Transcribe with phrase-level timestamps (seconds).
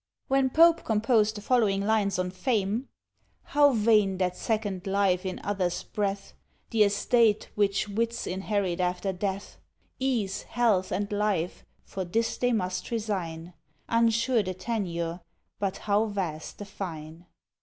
[0.29, 2.87] When Pope composed the following lines on Fame,
[3.43, 6.33] How vain that second life in others' breath,
[6.71, 9.59] The ESTATE which wits INHERIT after death;
[9.99, 13.53] Ease, health, and life, for this they must resign,
[13.89, 15.21] (Unsure the tenure,
[15.59, 17.25] but how vast the _fine!